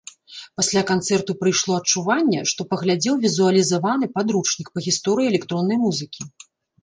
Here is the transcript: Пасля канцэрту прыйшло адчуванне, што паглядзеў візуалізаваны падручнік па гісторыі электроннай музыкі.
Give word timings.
Пасля 0.59 0.81
канцэрту 0.91 1.31
прыйшло 1.41 1.73
адчуванне, 1.81 2.39
што 2.53 2.61
паглядзеў 2.71 3.19
візуалізаваны 3.27 4.05
падручнік 4.15 4.67
па 4.77 4.85
гісторыі 4.87 5.31
электроннай 5.35 5.77
музыкі. 5.85 6.21